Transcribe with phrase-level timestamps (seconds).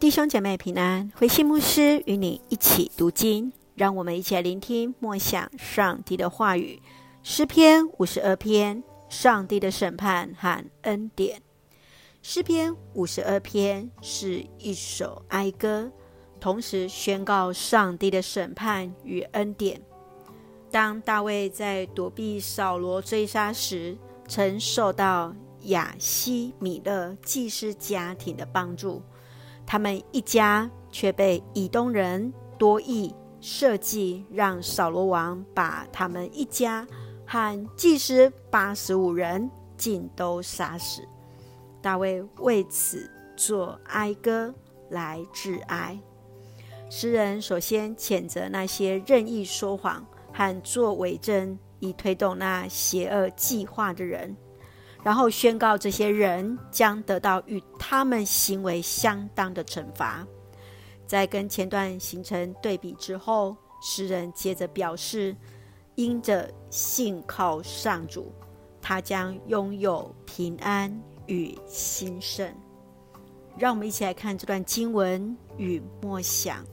[0.00, 6.82] 弟兄姐妹平安，回信牧师与你一起读经，让我们一起来聆听默想上帝的话语。
[7.22, 11.40] 诗篇五十二篇，上帝的审判和恩典。
[12.22, 15.90] 诗篇五十二篇是一首哀歌，
[16.38, 19.80] 同时宣告上帝的审判与恩典。
[20.70, 23.96] 当大卫在躲避扫罗追杀时，
[24.28, 29.00] 曾受到亚希米勒祭司家庭的帮助。
[29.66, 36.86] 他们一家却被以东人多益设计，让扫罗王把他们一家
[37.26, 41.02] 和祭司八十五人尽都杀死。
[41.82, 44.54] 大卫为此作哀歌
[44.90, 45.98] 来致哀。
[46.88, 54.36] 诗人首先谴责那些任意说谎和作伪证以推动那邪恶计划的人。
[55.04, 60.26] 然后宣告这些人将得到与他们行为相当的惩罚。
[61.06, 65.36] 在跟前段形成对比之后，诗人接着表示，
[65.94, 68.32] 因着信靠上主，
[68.80, 72.50] 他将拥有平安与兴盛。
[73.58, 76.64] 让我们一起来看这段经文与默想。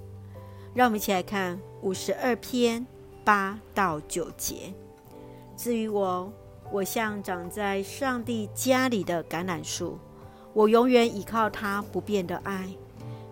[0.74, 2.88] 让我们一起来看五十二篇
[3.26, 4.74] 八到九节。
[5.58, 6.32] 至于我。
[6.72, 10.00] 我像长在上帝家里的橄榄树，
[10.54, 12.70] 我永远倚靠他不变的爱。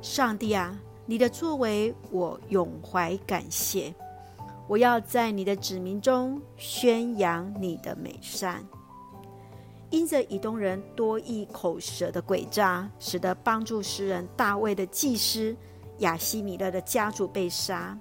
[0.02, 3.96] 上帝啊，你的作为我永怀感谢。
[4.68, 8.62] 我要在你的子民中宣扬你的美善。
[9.90, 15.56] 因着以东人多益口舌的诡诈，使得帮助诗人大卫的祭司
[16.00, 17.98] 亚西米勒的家族被杀。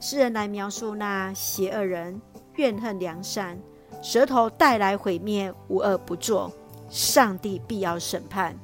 [0.00, 2.18] 诗人来描述那邪恶人
[2.54, 3.58] 怨恨良善。
[4.00, 6.52] 舌头带来毁灭，无恶不作，
[6.88, 8.58] 上帝必要审判，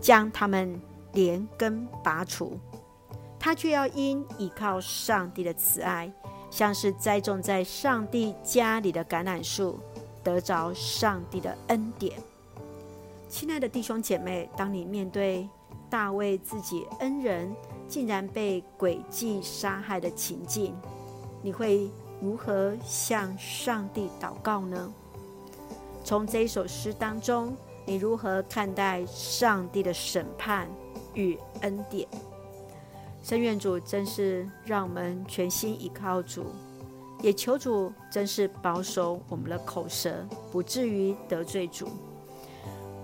[0.00, 0.80] 将他们
[1.12, 2.58] 连根拔除。
[3.38, 6.12] 他却要因倚靠上帝的慈爱，
[6.50, 9.78] 像是栽种在上帝家里的橄榄树，
[10.24, 12.14] 得着上帝的恩典。
[13.28, 15.48] 亲爱的弟兄姐妹，当你面对
[15.88, 17.54] 大卫自己恩人
[17.86, 20.74] 竟然被诡计杀害的情境，
[21.42, 21.88] 你会
[22.20, 24.92] 如何向上帝祷告呢？
[26.04, 30.68] 从这一首诗当中，你如何看待上帝的审判
[31.14, 32.08] 与恩典？
[33.22, 36.46] 深愿主真是让我们全心依靠主，
[37.20, 41.88] 也求主真是保守我们的口舌，不至于得罪主。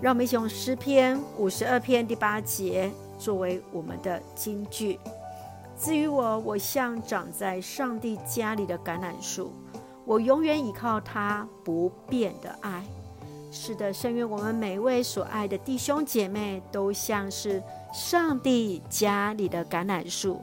[0.01, 4.99] 让我们一起用诗篇五十二篇第八节作为我们的金句。
[5.77, 9.53] 至于我，我像长在上帝家里的橄榄树，
[10.05, 12.85] 我永远倚靠他不变的爱。
[13.51, 20.41] 是的，深愿我们每位所爱的弟兄姐妹都像是上帝家里的橄榄树，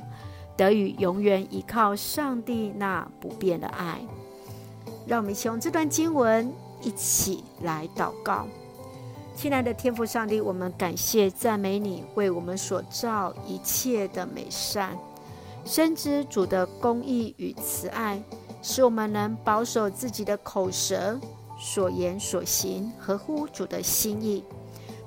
[0.56, 4.00] 得以永远依靠上帝那不变的爱。
[5.08, 8.46] 让我们一起用这段经文一起来祷告。
[9.36, 14.96] 亲爱的天父上帝，我们感谢赞美你为我们所造一切的美善。
[15.64, 18.22] 深知主的公义与慈爱，
[18.62, 21.20] 使我们能保守自己的口舌、
[21.60, 24.44] 所言所行，合乎主的心意；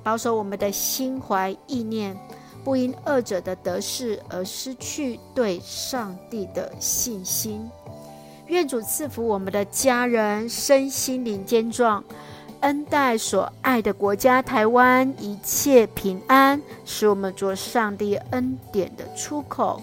[0.02, 2.16] 保守我们的心怀意念，
[2.62, 7.68] 不因恶者的得势而失去对上帝的信心。
[8.46, 12.04] 愿主赐福我们的家人身心灵健壮，
[12.60, 19.82] 恩待所爱的国家台湾一切平安，使我们做上帝恩典的出口。